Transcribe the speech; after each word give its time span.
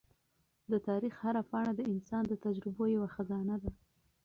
د 0.71 0.73
تاریخ 0.87 1.13
هره 1.23 1.41
پاڼه 1.51 1.71
د 1.75 1.81
انسان 1.91 2.23
د 2.27 2.33
تجربو 2.45 2.83
یوه 2.95 3.09
خزانه 3.15 3.55
ده. 3.63 3.71